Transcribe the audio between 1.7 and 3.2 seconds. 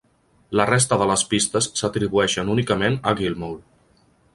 s'atribueixen únicament a